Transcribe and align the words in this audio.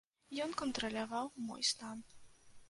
Ён 0.45 0.55
кантраляваў 0.61 1.29
мой 1.51 1.61
стан. 1.73 2.03